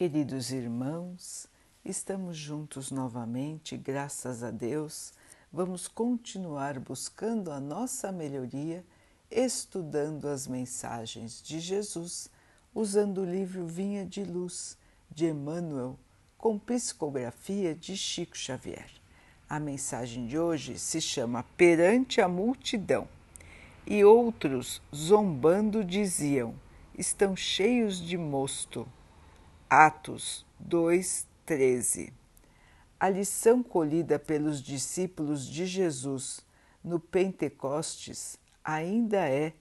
Queridos 0.00 0.50
irmãos, 0.50 1.46
estamos 1.84 2.34
juntos 2.34 2.90
novamente, 2.90 3.76
graças 3.76 4.42
a 4.42 4.50
Deus. 4.50 5.12
Vamos 5.52 5.86
continuar 5.86 6.80
buscando 6.80 7.52
a 7.52 7.60
nossa 7.60 8.10
melhoria, 8.10 8.82
estudando 9.30 10.26
as 10.26 10.46
mensagens 10.46 11.42
de 11.42 11.60
Jesus, 11.60 12.30
usando 12.74 13.20
o 13.20 13.30
livro 13.30 13.66
Vinha 13.66 14.06
de 14.06 14.24
Luz 14.24 14.78
de 15.10 15.26
Emmanuel, 15.26 15.98
com 16.38 16.58
psicografia 16.58 17.74
de 17.74 17.94
Chico 17.94 18.38
Xavier. 18.38 18.90
A 19.46 19.60
mensagem 19.60 20.26
de 20.26 20.38
hoje 20.38 20.78
se 20.78 20.98
chama 20.98 21.42
Perante 21.58 22.22
a 22.22 22.26
Multidão. 22.26 23.06
E 23.86 24.02
outros, 24.02 24.80
zombando, 24.94 25.84
diziam: 25.84 26.54
Estão 26.96 27.36
cheios 27.36 28.00
de 28.00 28.16
mosto 28.16 28.88
Atos 29.72 30.44
2:13. 30.58 32.12
A 32.98 33.08
lição 33.08 33.62
colhida 33.62 34.18
pelos 34.18 34.60
discípulos 34.60 35.46
de 35.46 35.64
Jesus 35.64 36.44
no 36.82 36.98
Pentecostes 36.98 38.36
ainda 38.64 39.28
é 39.28 39.52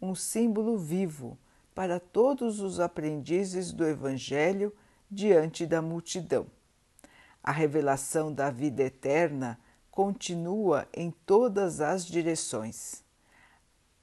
um 0.00 0.14
símbolo 0.14 0.78
vivo 0.78 1.36
para 1.74 1.98
todos 1.98 2.60
os 2.60 2.78
aprendizes 2.78 3.72
do 3.72 3.84
Evangelho 3.84 4.72
diante 5.10 5.66
da 5.66 5.82
multidão. 5.82 6.46
A 7.42 7.50
revelação 7.50 8.32
da 8.32 8.52
vida 8.52 8.84
eterna 8.84 9.58
continua 9.90 10.86
em 10.94 11.10
todas 11.26 11.80
as 11.80 12.06
direções. 12.06 13.02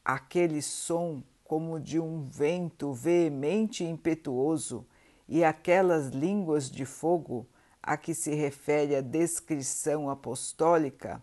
Aquele 0.03 0.61
som, 0.61 1.23
como 1.41 1.79
de 1.79 2.01
um 2.01 2.21
vento 2.21 2.91
veemente 2.91 3.85
e 3.85 3.87
impetuoso, 3.87 4.85
e 5.27 5.43
aquelas 5.43 6.07
línguas 6.07 6.69
de 6.69 6.85
fogo 6.85 7.47
a 7.81 7.97
que 7.97 8.13
se 8.13 8.33
refere 8.33 8.95
a 8.95 9.01
descrição 9.01 10.09
apostólica 10.09 11.21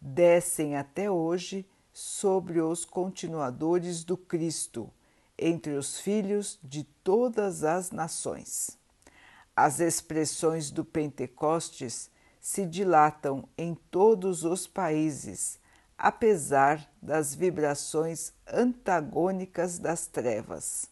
descem 0.00 0.76
até 0.76 1.10
hoje 1.10 1.66
sobre 1.92 2.60
os 2.60 2.84
continuadores 2.84 4.04
do 4.04 4.16
Cristo, 4.16 4.90
entre 5.36 5.72
os 5.72 5.98
filhos 6.00 6.58
de 6.62 6.84
todas 6.84 7.64
as 7.64 7.90
nações. 7.90 8.78
As 9.54 9.80
expressões 9.80 10.70
do 10.70 10.84
Pentecostes 10.84 12.10
se 12.40 12.64
dilatam 12.64 13.48
em 13.58 13.74
todos 13.74 14.44
os 14.44 14.66
países, 14.66 15.58
apesar 15.96 16.88
das 17.02 17.34
vibrações 17.34 18.32
antagônicas 18.46 19.78
das 19.78 20.06
trevas. 20.06 20.88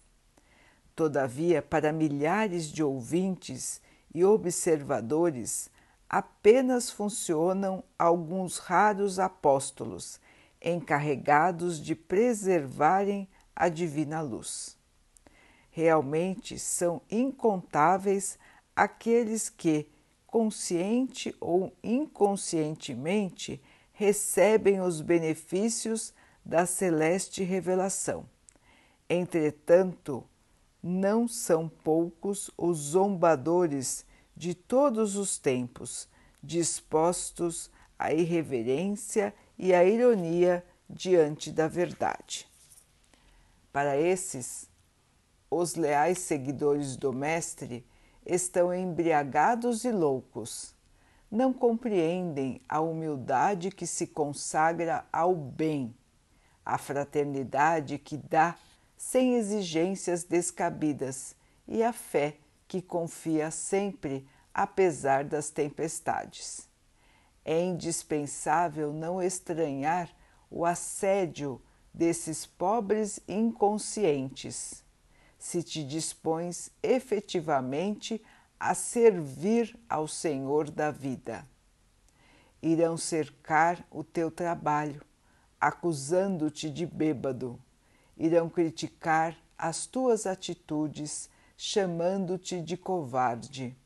Todavia, 0.97 1.61
para 1.61 1.93
milhares 1.93 2.73
de 2.73 2.83
ouvintes 2.83 3.83
e 4.15 4.25
observadores, 4.25 5.71
apenas 6.09 6.91
funcionam 6.91 7.85
alguns 7.99 8.57
raros 8.57 9.19
apóstolos 9.19 10.19
encarregados 10.59 11.83
de 11.83 11.95
preservarem 11.95 13.29
a 13.55 13.69
divina 13.69 14.23
luz. 14.23 14.79
Realmente 15.71 16.59
são 16.59 17.03
incontáveis 17.11 18.39
aqueles 18.75 19.51
que, 19.51 19.91
consciente 20.27 21.37
ou 21.39 21.77
inconscientemente, 21.85 23.63
recebem 23.93 24.81
os 24.81 25.03
benefícios 25.03 26.15
da 26.43 26.65
celeste 26.65 27.43
revelação. 27.43 28.27
Entretanto, 29.11 30.25
não 30.83 31.27
são 31.27 31.69
poucos 31.69 32.51
os 32.57 32.79
zombadores 32.79 34.05
de 34.37 34.55
todos 34.55 35.17
os 35.17 35.39
tempos, 35.39 36.09
dispostos 36.43 37.71
à 37.99 38.13
irreverência 38.13 39.35
e 39.59 39.73
à 39.75 39.85
ironia 39.85 40.65
diante 40.89 41.51
da 41.51 41.67
verdade. 41.67 42.47
Para 43.73 43.97
esses, 43.97 44.69
os 45.51 45.75
leais 45.75 46.19
seguidores 46.19 46.97
do 46.97 47.13
Mestre 47.13 47.87
estão 48.25 48.75
embriagados 48.75 49.85
e 49.85 49.93
loucos. 49.93 50.75
Não 51.31 51.53
compreendem 51.53 52.61
a 52.69 52.81
humildade 52.81 53.71
que 53.71 53.87
se 53.87 54.07
consagra 54.07 55.05
ao 55.13 55.35
bem, 55.35 55.95
a 56.65 56.79
fraternidade 56.79 57.99
que 57.99 58.17
dá 58.17 58.57
sem 58.97 59.35
exigências 59.35 60.25
descabidas, 60.25 61.37
e 61.69 61.83
a 61.83 61.93
fé 61.93 62.37
que 62.67 62.81
confia 62.81 63.51
sempre 63.51 64.27
apesar 64.53 65.25
das 65.25 65.51
tempestades. 65.51 66.69
É 67.45 67.61
indispensável 67.61 68.93
não 68.93 69.23
estranhar 69.23 70.11
o 70.51 70.65
assédio 70.65 71.61
desses 71.93 72.47
pobres 72.47 73.21
inconscientes, 73.29 74.85
se 75.39 75.63
te 75.63 75.85
dispões 75.85 76.71
efetivamente 76.83 78.23
a 78.59 78.75
servir 78.75 79.79
ao 79.89 80.09
Senhor 80.09 80.71
da 80.71 80.91
vida. 80.91 81.47
Irão 82.63 82.97
cercar 82.97 83.87
o 83.91 84.03
teu 84.03 84.31
trabalho, 84.31 85.03
acusando-te 85.61 86.71
de 86.71 86.87
bêbado 86.87 87.61
irão 88.17 88.49
criticar 88.49 89.37
as 89.59 89.87
tuas 89.87 90.27
atitudes, 90.27 91.31
chamando-te 91.57 92.61
de 92.61 92.77
covarde. 92.77 93.77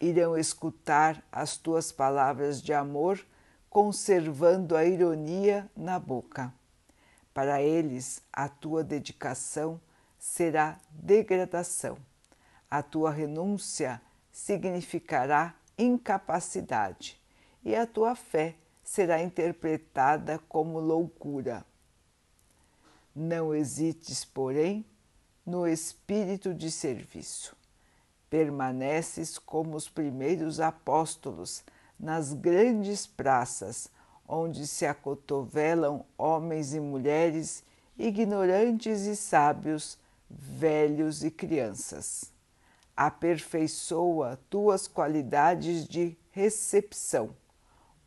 Irão 0.00 0.36
escutar 0.36 1.24
as 1.32 1.56
tuas 1.56 1.90
palavras 1.90 2.60
de 2.60 2.72
amor, 2.72 3.24
conservando 3.68 4.76
a 4.76 4.84
ironia 4.84 5.70
na 5.76 5.98
boca. 5.98 6.52
Para 7.32 7.60
eles, 7.60 8.22
a 8.32 8.48
tua 8.48 8.82
dedicação 8.82 9.80
será 10.18 10.78
degradação. 10.90 11.98
A 12.70 12.82
tua 12.82 13.10
renúncia 13.10 14.00
significará 14.32 15.54
incapacidade 15.78 17.20
e 17.64 17.74
a 17.74 17.86
tua 17.86 18.14
fé 18.14 18.54
será 18.82 19.22
interpretada 19.22 20.38
como 20.48 20.78
loucura. 20.78 21.64
Não 23.18 23.54
hesites, 23.54 24.26
porém, 24.26 24.84
no 25.46 25.66
espírito 25.66 26.52
de 26.52 26.70
serviço. 26.70 27.56
Permaneces 28.28 29.38
como 29.38 29.74
os 29.74 29.88
primeiros 29.88 30.60
apóstolos 30.60 31.64
nas 31.98 32.34
grandes 32.34 33.06
praças, 33.06 33.88
onde 34.28 34.66
se 34.66 34.84
acotovelam 34.84 36.04
homens 36.18 36.74
e 36.74 36.80
mulheres, 36.80 37.64
ignorantes 37.96 39.06
e 39.06 39.16
sábios, 39.16 39.96
velhos 40.28 41.24
e 41.24 41.30
crianças. 41.30 42.30
Aperfeiçoa 42.94 44.38
tuas 44.50 44.86
qualidades 44.86 45.88
de 45.88 46.18
recepção, 46.32 47.34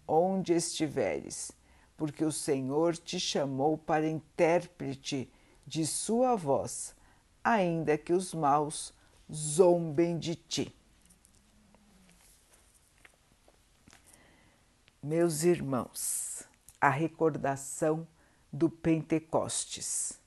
onde 0.08 0.54
estiveres 0.54 1.52
porque 2.00 2.24
o 2.24 2.32
Senhor 2.32 2.96
te 2.96 3.20
chamou 3.20 3.78
para 3.78 4.08
intérprete 4.08 5.30
de 5.68 5.86
sua 5.86 6.34
voz, 6.34 6.96
ainda 7.44 7.98
que 7.98 8.14
os 8.14 8.34
maus 8.34 8.94
zombem 9.30 10.18
de 10.18 10.34
ti. 10.34 10.74
Meus 15.04 15.44
irmãos, 15.44 16.44
a 16.80 16.90
recordação 16.90 18.08
do 18.52 18.70
Pentecostes. 18.70 20.18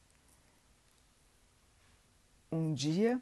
Um 2.50 2.74
dia 2.74 3.18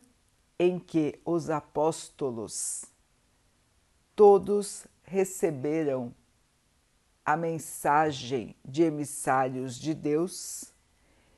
em 0.58 0.76
que 0.76 1.20
os 1.24 1.50
apóstolos 1.50 2.84
todos 4.16 4.88
receberam 5.04 6.12
a 7.32 7.36
mensagem 7.36 8.56
de 8.64 8.82
emissários 8.82 9.78
de 9.78 9.94
Deus 9.94 10.74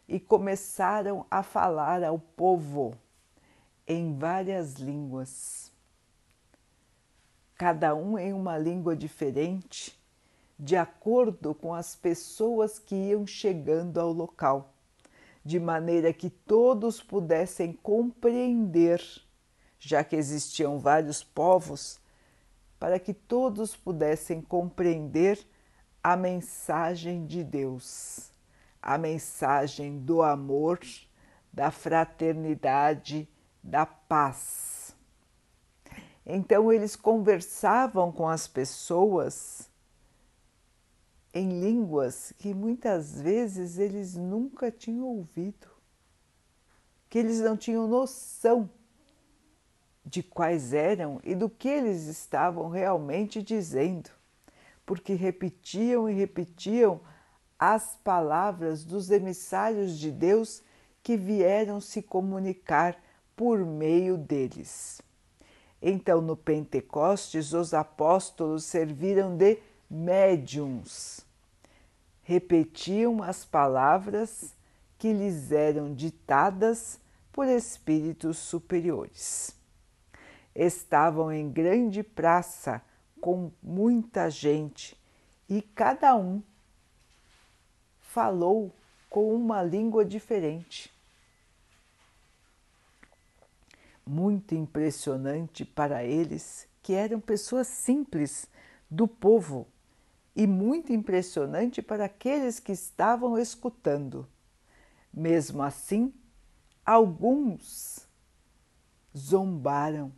e 0.08 0.18
começaram 0.18 1.26
a 1.30 1.42
falar 1.42 2.02
ao 2.02 2.18
povo 2.18 2.94
em 3.86 4.16
várias 4.16 4.76
línguas, 4.76 5.70
cada 7.56 7.94
um 7.94 8.18
em 8.18 8.32
uma 8.32 8.56
língua 8.56 8.96
diferente, 8.96 10.00
de 10.58 10.76
acordo 10.76 11.54
com 11.54 11.74
as 11.74 11.94
pessoas 11.94 12.78
que 12.78 12.94
iam 12.94 13.26
chegando 13.26 14.00
ao 14.00 14.14
local, 14.14 14.72
de 15.44 15.60
maneira 15.60 16.10
que 16.10 16.30
todos 16.30 17.02
pudessem 17.02 17.70
compreender, 17.70 19.02
já 19.78 20.02
que 20.02 20.16
existiam 20.16 20.78
vários 20.78 21.22
povos, 21.22 22.00
para 22.80 22.98
que 22.98 23.12
todos 23.12 23.76
pudessem 23.76 24.40
compreender 24.40 25.38
a 26.02 26.16
mensagem 26.16 27.24
de 27.26 27.44
Deus, 27.44 28.30
a 28.80 28.98
mensagem 28.98 29.98
do 29.98 30.22
amor, 30.22 30.80
da 31.52 31.70
fraternidade 31.70 33.28
da 33.62 33.86
paz. 33.86 34.96
Então 36.26 36.72
eles 36.72 36.96
conversavam 36.96 38.10
com 38.10 38.28
as 38.28 38.48
pessoas 38.48 39.70
em 41.34 41.60
línguas 41.60 42.32
que 42.38 42.52
muitas 42.52 43.20
vezes 43.20 43.78
eles 43.78 44.16
nunca 44.16 44.70
tinham 44.70 45.06
ouvido, 45.06 45.68
que 47.08 47.18
eles 47.18 47.40
não 47.40 47.56
tinham 47.56 47.86
noção 47.86 48.68
de 50.04 50.22
quais 50.22 50.72
eram 50.72 51.20
e 51.22 51.34
do 51.34 51.48
que 51.48 51.68
eles 51.68 52.06
estavam 52.06 52.68
realmente 52.68 53.42
dizendo, 53.42 54.10
porque 54.84 55.14
repetiam 55.14 56.08
e 56.08 56.12
repetiam 56.12 57.00
as 57.58 57.96
palavras 58.02 58.84
dos 58.84 59.10
emissários 59.10 59.98
de 59.98 60.10
Deus 60.10 60.62
que 61.02 61.16
vieram 61.16 61.80
se 61.80 62.02
comunicar 62.02 63.00
por 63.36 63.58
meio 63.64 64.16
deles. 64.16 65.00
Então, 65.80 66.20
no 66.20 66.36
Pentecostes, 66.36 67.52
os 67.52 67.74
apóstolos 67.74 68.64
serviram 68.64 69.36
de 69.36 69.58
médiums. 69.90 71.26
Repetiam 72.22 73.22
as 73.22 73.44
palavras 73.44 74.54
que 74.96 75.12
lhes 75.12 75.50
eram 75.50 75.92
ditadas 75.92 77.00
por 77.32 77.48
espíritos 77.48 78.38
superiores. 78.38 79.56
Estavam 80.54 81.32
em 81.32 81.50
grande 81.50 82.02
praça 82.02 82.80
com 83.22 83.52
muita 83.62 84.28
gente 84.28 85.00
e 85.48 85.62
cada 85.62 86.16
um 86.16 86.42
falou 88.00 88.74
com 89.08 89.32
uma 89.32 89.62
língua 89.62 90.04
diferente. 90.04 90.92
Muito 94.04 94.56
impressionante 94.56 95.64
para 95.64 96.02
eles, 96.02 96.66
que 96.82 96.94
eram 96.94 97.20
pessoas 97.20 97.68
simples 97.68 98.48
do 98.90 99.06
povo, 99.06 99.68
e 100.34 100.44
muito 100.44 100.92
impressionante 100.92 101.80
para 101.80 102.06
aqueles 102.06 102.58
que 102.58 102.72
estavam 102.72 103.38
escutando. 103.38 104.26
Mesmo 105.14 105.62
assim, 105.62 106.12
alguns 106.84 108.04
zombaram, 109.16 110.12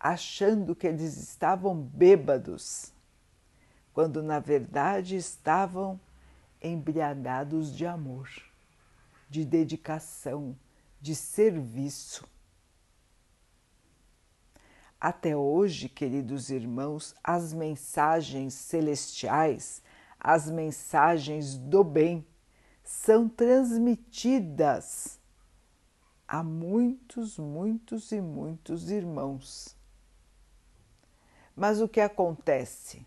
achando 0.00 0.74
que 0.74 0.86
eles 0.86 1.18
estavam 1.18 1.76
bêbados, 1.76 2.90
quando 3.92 4.22
na 4.22 4.40
verdade 4.40 5.14
estavam 5.14 6.00
embriagados 6.62 7.76
de 7.76 7.84
amor, 7.84 8.30
de 9.28 9.44
dedicação, 9.44 10.56
de 11.00 11.14
serviço. 11.14 12.26
Até 14.98 15.36
hoje, 15.36 15.88
queridos 15.88 16.50
irmãos, 16.50 17.14
as 17.22 17.52
mensagens 17.52 18.54
celestiais, 18.54 19.82
as 20.18 20.50
mensagens 20.50 21.56
do 21.56 21.84
bem, 21.84 22.26
são 22.82 23.28
transmitidas 23.28 25.18
a 26.26 26.42
muitos, 26.42 27.38
muitos 27.38 28.12
e 28.12 28.20
muitos 28.20 28.90
irmãos. 28.90 29.79
Mas 31.54 31.80
o 31.80 31.88
que 31.88 32.00
acontece? 32.00 33.06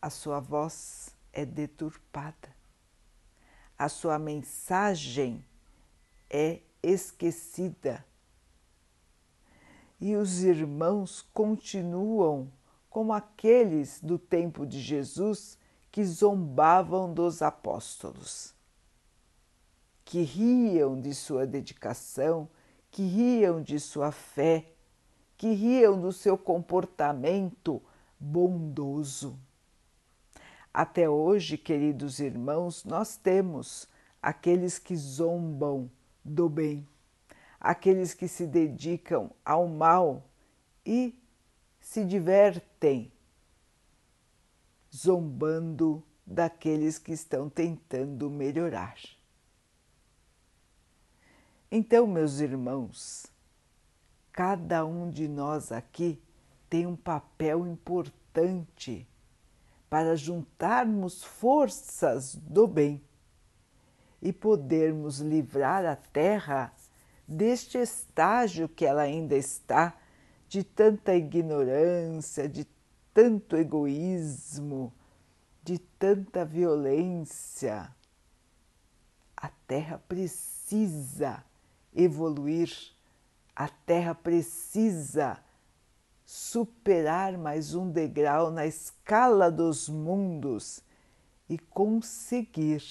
a 0.00 0.10
sua 0.10 0.40
voz 0.40 1.14
é 1.32 1.44
deturpada, 1.44 2.54
a 3.76 3.88
sua 3.88 4.18
mensagem 4.18 5.44
é 6.30 6.60
esquecida. 6.82 8.04
E 10.00 10.14
os 10.14 10.44
irmãos 10.44 11.26
continuam 11.34 12.50
como 12.88 13.12
aqueles 13.12 14.00
do 14.00 14.18
tempo 14.18 14.64
de 14.64 14.80
Jesus 14.80 15.58
que 15.90 16.04
zombavam 16.04 17.12
dos 17.12 17.42
apóstolos, 17.42 18.54
que 20.04 20.22
riam 20.22 21.00
de 21.00 21.12
sua 21.14 21.46
dedicação, 21.46 22.48
que 22.90 23.02
riam 23.02 23.60
de 23.60 23.80
sua 23.80 24.12
fé, 24.12 24.72
que 25.38 25.52
riam 25.52 25.98
do 26.00 26.12
seu 26.12 26.36
comportamento 26.36 27.80
bondoso. 28.18 29.38
Até 30.74 31.08
hoje, 31.08 31.56
queridos 31.56 32.18
irmãos, 32.18 32.84
nós 32.84 33.16
temos 33.16 33.88
aqueles 34.20 34.78
que 34.80 34.96
zombam 34.96 35.88
do 36.24 36.48
bem, 36.48 36.86
aqueles 37.60 38.12
que 38.12 38.26
se 38.26 38.46
dedicam 38.46 39.30
ao 39.44 39.68
mal 39.68 40.24
e 40.84 41.16
se 41.80 42.04
divertem 42.04 43.12
zombando 44.94 46.02
daqueles 46.26 46.98
que 46.98 47.12
estão 47.12 47.48
tentando 47.48 48.28
melhorar. 48.28 48.96
Então, 51.70 52.06
meus 52.06 52.40
irmãos, 52.40 53.26
cada 54.38 54.86
um 54.86 55.10
de 55.10 55.26
nós 55.26 55.72
aqui 55.72 56.22
tem 56.70 56.86
um 56.86 56.94
papel 56.94 57.66
importante 57.66 59.04
para 59.90 60.14
juntarmos 60.14 61.24
forças 61.24 62.36
do 62.36 62.64
bem 62.68 63.02
e 64.22 64.32
podermos 64.32 65.18
livrar 65.18 65.84
a 65.84 65.96
Terra 65.96 66.72
deste 67.26 67.78
estágio 67.78 68.68
que 68.68 68.86
ela 68.86 69.02
ainda 69.02 69.34
está 69.34 69.98
de 70.46 70.62
tanta 70.62 71.16
ignorância, 71.16 72.48
de 72.48 72.64
tanto 73.12 73.56
egoísmo, 73.56 74.92
de 75.64 75.80
tanta 75.80 76.44
violência. 76.44 77.92
A 79.36 79.48
Terra 79.66 80.00
precisa 80.06 81.42
evoluir, 81.92 82.96
a 83.58 83.66
Terra 83.68 84.14
precisa 84.14 85.36
superar 86.24 87.36
mais 87.36 87.74
um 87.74 87.90
degrau 87.90 88.52
na 88.52 88.64
escala 88.64 89.50
dos 89.50 89.88
mundos 89.88 90.80
e 91.48 91.58
conseguir 91.58 92.84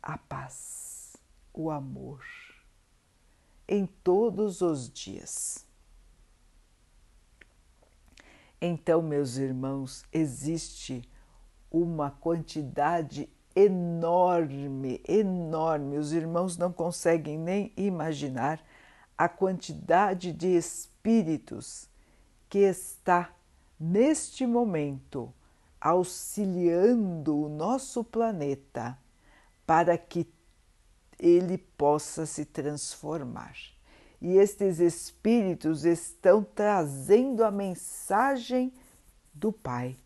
a 0.00 0.16
paz, 0.16 1.16
o 1.52 1.72
amor 1.72 2.24
em 3.66 3.84
todos 3.84 4.60
os 4.60 4.88
dias. 4.88 5.66
Então, 8.60 9.02
meus 9.02 9.38
irmãos, 9.38 10.04
existe 10.12 11.02
uma 11.68 12.12
quantidade 12.12 13.28
enorme, 13.64 15.00
enorme, 15.06 15.98
os 15.98 16.12
irmãos 16.12 16.56
não 16.56 16.72
conseguem 16.72 17.38
nem 17.38 17.72
imaginar 17.76 18.62
a 19.16 19.28
quantidade 19.28 20.32
de 20.32 20.48
espíritos 20.56 21.88
que 22.48 22.60
está 22.60 23.30
neste 23.78 24.46
momento 24.46 25.32
auxiliando 25.80 27.36
o 27.36 27.48
nosso 27.48 28.04
planeta 28.04 28.98
para 29.66 29.96
que 29.96 30.28
ele 31.18 31.56
possa 31.56 32.26
se 32.26 32.44
transformar. 32.44 33.54
E 34.20 34.36
estes 34.36 34.80
espíritos 34.80 35.84
estão 35.84 36.42
trazendo 36.42 37.42
a 37.42 37.50
mensagem 37.50 38.72
do 39.32 39.50
Pai, 39.50 39.96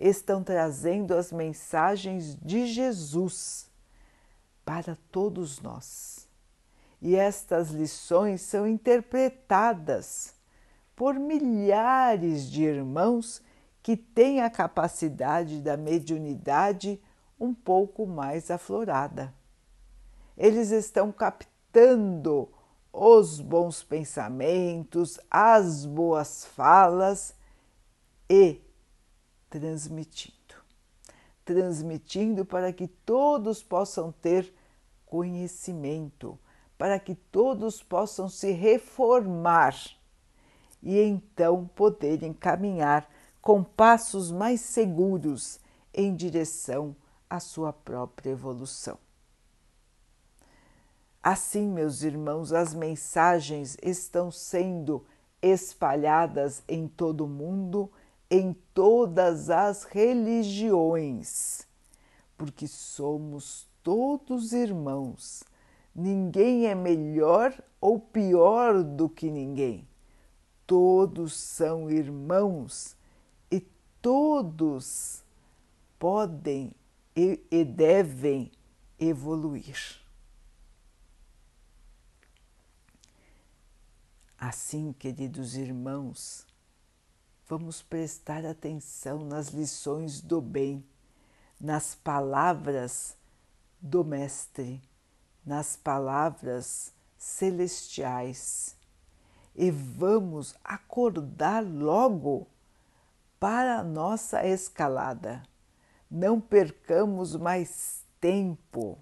estão 0.00 0.42
trazendo 0.42 1.14
as 1.14 1.30
mensagens 1.30 2.34
de 2.42 2.66
Jesus 2.66 3.70
para 4.64 4.98
todos 5.12 5.60
nós 5.60 6.20
e 7.00 7.16
estas 7.16 7.70
lições 7.70 8.42
são 8.42 8.66
interpretadas 8.66 10.34
por 10.94 11.14
milhares 11.14 12.50
de 12.50 12.62
irmãos 12.62 13.42
que 13.82 13.96
têm 13.96 14.42
a 14.42 14.50
capacidade 14.50 15.62
da 15.62 15.76
mediunidade 15.76 17.00
um 17.38 17.54
pouco 17.54 18.06
mais 18.06 18.50
aflorada. 18.50 19.32
Eles 20.36 20.70
estão 20.70 21.10
captando 21.10 22.48
os 22.92 23.40
bons 23.40 23.82
pensamentos, 23.82 25.18
as 25.30 25.86
boas 25.86 26.44
falas 26.44 27.34
e 28.28 28.60
transmitindo. 29.50 30.54
Transmitindo 31.44 32.44
para 32.44 32.72
que 32.72 32.86
todos 32.86 33.62
possam 33.62 34.12
ter 34.12 34.54
conhecimento 35.04 36.38
para 36.80 36.98
que 36.98 37.14
todos 37.14 37.82
possam 37.82 38.26
se 38.26 38.52
reformar 38.52 39.76
e 40.82 40.98
então 40.98 41.68
poderem 41.74 42.32
caminhar 42.32 43.06
com 43.42 43.62
passos 43.62 44.30
mais 44.30 44.62
seguros 44.62 45.60
em 45.92 46.16
direção 46.16 46.96
à 47.28 47.38
sua 47.38 47.70
própria 47.70 48.30
evolução. 48.30 48.96
Assim, 51.22 51.68
meus 51.68 52.02
irmãos, 52.02 52.50
as 52.50 52.74
mensagens 52.74 53.76
estão 53.82 54.30
sendo 54.30 55.04
espalhadas 55.42 56.62
em 56.66 56.88
todo 56.88 57.26
o 57.26 57.28
mundo, 57.28 57.92
em 58.30 58.54
todas 58.72 59.50
as 59.50 59.82
religiões, 59.82 61.66
porque 62.38 62.68
somos 62.68 63.68
todos 63.82 64.52
irmãos. 64.52 65.42
Ninguém 65.94 66.66
é 66.66 66.74
melhor 66.74 67.52
ou 67.80 67.98
pior 67.98 68.84
do 68.84 69.08
que 69.08 69.28
ninguém. 69.28 69.86
Todos 70.66 71.34
são 71.34 71.90
irmãos 71.90 72.96
e 73.50 73.60
todos 74.00 75.24
podem 75.98 76.72
e, 77.16 77.40
e 77.50 77.64
devem 77.64 78.52
evoluir. 78.98 80.00
Assim, 84.38 84.92
queridos 84.92 85.56
irmãos, 85.56 86.46
vamos 87.50 87.82
prestar 87.82 88.46
atenção 88.46 89.24
nas 89.24 89.48
lições 89.48 90.20
do 90.20 90.40
bem, 90.40 90.84
nas 91.60 91.96
palavras 91.96 93.16
do 93.80 94.04
Mestre, 94.04 94.80
nas 95.44 95.74
palavras 95.74 96.92
celestiais 97.18 98.76
e 99.56 99.68
vamos 99.68 100.54
acordar 100.62 101.64
logo 101.64 102.46
para 103.40 103.80
a 103.80 103.82
nossa 103.82 104.46
escalada. 104.46 105.42
Não 106.08 106.40
percamos 106.40 107.34
mais 107.34 108.04
tempo 108.20 108.96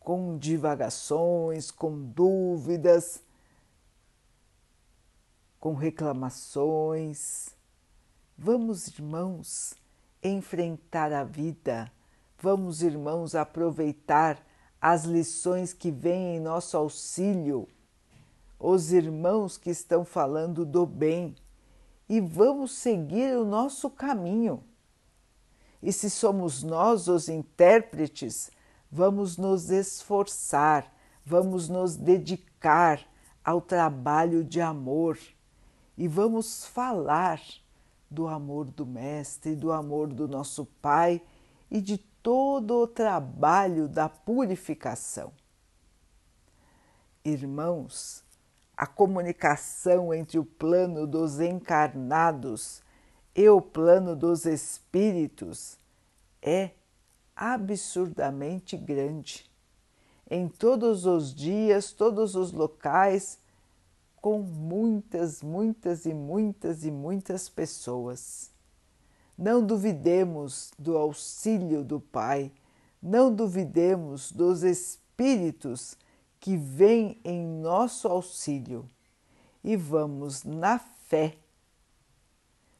com 0.00 0.36
divagações, 0.36 1.70
com 1.70 1.96
dúvidas 1.96 3.22
com 5.60 5.74
reclamações. 5.74 7.56
Vamos, 8.40 8.86
irmãos, 8.86 9.74
enfrentar 10.22 11.12
a 11.12 11.24
vida. 11.24 11.90
Vamos, 12.40 12.84
irmãos, 12.84 13.34
aproveitar 13.34 14.40
as 14.80 15.04
lições 15.04 15.72
que 15.72 15.90
vêm 15.90 16.36
em 16.36 16.40
nosso 16.40 16.76
auxílio, 16.76 17.66
os 18.56 18.92
irmãos 18.92 19.58
que 19.58 19.70
estão 19.70 20.04
falando 20.04 20.64
do 20.64 20.86
bem, 20.86 21.34
e 22.08 22.20
vamos 22.20 22.70
seguir 22.70 23.36
o 23.36 23.44
nosso 23.44 23.90
caminho. 23.90 24.62
E 25.82 25.92
se 25.92 26.08
somos 26.08 26.62
nós 26.62 27.08
os 27.08 27.28
intérpretes, 27.28 28.52
vamos 28.88 29.36
nos 29.36 29.68
esforçar, 29.68 30.94
vamos 31.26 31.68
nos 31.68 31.96
dedicar 31.96 33.04
ao 33.44 33.60
trabalho 33.60 34.44
de 34.44 34.60
amor 34.60 35.18
e 35.96 36.06
vamos 36.06 36.64
falar 36.64 37.40
do 38.10 38.26
amor 38.26 38.66
do 38.70 38.86
Mestre, 38.86 39.54
do 39.54 39.72
amor 39.72 40.08
do 40.08 40.26
nosso 40.26 40.64
Pai 40.80 41.20
e 41.70 41.80
de 41.80 41.98
todo 41.98 42.82
o 42.82 42.86
trabalho 42.86 43.88
da 43.88 44.08
purificação. 44.08 45.32
Irmãos, 47.24 48.24
a 48.76 48.86
comunicação 48.86 50.14
entre 50.14 50.38
o 50.38 50.44
plano 50.44 51.06
dos 51.06 51.40
encarnados 51.40 52.82
e 53.34 53.48
o 53.48 53.60
plano 53.60 54.16
dos 54.16 54.46
espíritos 54.46 55.78
é 56.40 56.70
absurdamente 57.34 58.76
grande. 58.76 59.48
Em 60.30 60.48
todos 60.48 61.06
os 61.06 61.34
dias, 61.34 61.92
todos 61.92 62.34
os 62.34 62.52
locais, 62.52 63.38
com 64.20 64.40
muitas, 64.40 65.42
muitas 65.42 66.06
e 66.06 66.14
muitas 66.14 66.84
e 66.84 66.90
muitas 66.90 67.48
pessoas. 67.48 68.50
Não 69.36 69.64
duvidemos 69.64 70.72
do 70.78 70.96
auxílio 70.96 71.84
do 71.84 72.00
Pai, 72.00 72.52
não 73.00 73.32
duvidemos 73.32 74.32
dos 74.32 74.62
Espíritos 74.62 75.96
que 76.40 76.56
vêm 76.56 77.20
em 77.24 77.46
nosso 77.46 78.08
auxílio 78.08 78.88
e 79.62 79.76
vamos, 79.76 80.44
na 80.44 80.78
fé, 80.78 81.36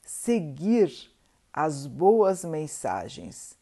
seguir 0.02 0.90
as 1.52 1.86
boas 1.86 2.44
mensagens, 2.44 3.56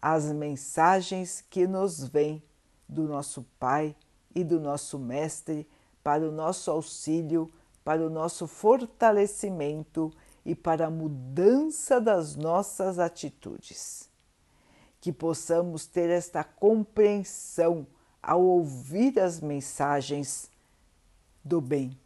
as 0.00 0.30
mensagens 0.32 1.44
que 1.48 1.66
nos 1.66 2.04
vêm 2.04 2.42
do 2.88 3.04
nosso 3.04 3.44
Pai 3.58 3.94
e 4.34 4.44
do 4.44 4.60
nosso 4.60 4.98
Mestre 4.98 5.68
para 6.02 6.28
o 6.28 6.32
nosso 6.32 6.70
auxílio, 6.70 7.50
para 7.84 8.04
o 8.04 8.10
nosso 8.10 8.46
fortalecimento 8.46 10.12
e 10.44 10.54
para 10.54 10.86
a 10.86 10.90
mudança 10.90 12.00
das 12.00 12.36
nossas 12.36 12.98
atitudes. 12.98 14.08
Que 15.00 15.12
possamos 15.12 15.86
ter 15.86 16.10
esta 16.10 16.42
compreensão 16.42 17.86
ao 18.22 18.42
ouvir 18.42 19.18
as 19.18 19.40
mensagens 19.40 20.50
do 21.44 21.60
bem 21.60 21.98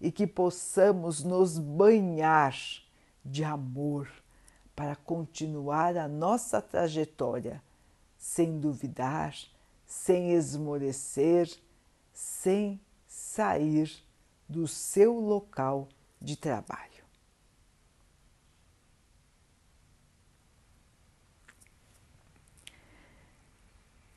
e 0.00 0.10
que 0.10 0.26
possamos 0.26 1.22
nos 1.22 1.58
banhar 1.58 2.56
de 3.24 3.44
amor 3.44 4.08
para 4.74 4.94
continuar 4.94 5.96
a 5.96 6.06
nossa 6.06 6.60
trajetória 6.60 7.62
sem 8.18 8.58
duvidar, 8.58 9.34
sem 9.86 10.32
esmorecer, 10.32 11.50
sem 12.12 12.80
sair 13.36 13.92
do 14.48 14.66
seu 14.66 15.20
local 15.20 15.90
de 16.18 16.36
trabalho. 16.36 17.04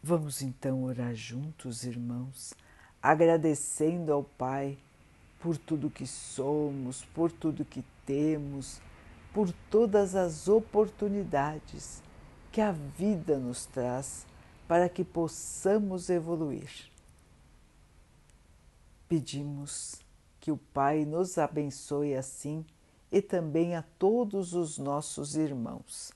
Vamos 0.01 0.41
então 0.41 0.83
orar 0.85 1.13
juntos, 1.13 1.83
irmãos, 1.83 2.53
agradecendo 3.01 4.13
ao 4.13 4.23
Pai 4.23 4.77
por 5.41 5.57
tudo 5.57 5.89
que 5.89 6.07
somos, 6.07 7.03
por 7.13 7.29
tudo 7.29 7.65
que 7.65 7.83
temos, 8.05 8.81
por 9.33 9.51
todas 9.69 10.15
as 10.15 10.47
oportunidades 10.47 12.01
que 12.53 12.61
a 12.61 12.71
vida 12.71 13.37
nos 13.37 13.65
traz 13.65 14.25
para 14.65 14.87
que 14.87 15.03
possamos 15.03 16.09
evoluir. 16.09 16.89
Pedimos 19.09 19.99
que 20.39 20.51
o 20.51 20.57
Pai 20.57 21.03
nos 21.03 21.39
abençoe 21.39 22.15
assim 22.15 22.63
e 23.11 23.23
também 23.23 23.75
a 23.75 23.81
todos 23.97 24.53
os 24.53 24.77
nossos 24.77 25.35
irmãos. 25.35 26.13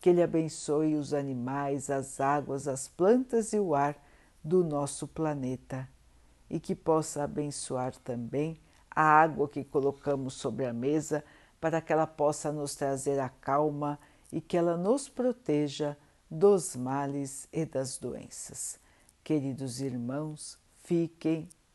Que 0.00 0.10
Ele 0.10 0.22
abençoe 0.22 0.94
os 0.94 1.12
animais, 1.12 1.90
as 1.90 2.20
águas, 2.20 2.68
as 2.68 2.86
plantas 2.86 3.52
e 3.52 3.58
o 3.58 3.74
ar 3.74 4.00
do 4.44 4.62
nosso 4.62 5.08
planeta 5.08 5.88
e 6.48 6.60
que 6.60 6.76
possa 6.76 7.24
abençoar 7.24 7.96
também 7.96 8.60
a 8.88 9.02
água 9.02 9.48
que 9.48 9.64
colocamos 9.64 10.34
sobre 10.34 10.66
a 10.66 10.72
mesa 10.72 11.24
para 11.60 11.80
que 11.80 11.92
ela 11.92 12.06
possa 12.06 12.52
nos 12.52 12.76
trazer 12.76 13.18
a 13.18 13.28
calma 13.28 13.98
e 14.32 14.40
que 14.40 14.56
ela 14.56 14.76
nos 14.76 15.08
proteja 15.08 15.96
dos 16.30 16.76
males 16.76 17.48
e 17.52 17.66
das 17.66 17.98
doenças. 17.98 18.78
Queridos 19.24 19.80
irmãos, 19.80 20.56
fiquem 20.84 21.48